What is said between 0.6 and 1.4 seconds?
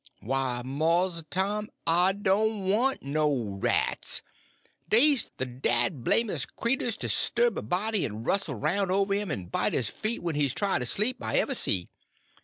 Mars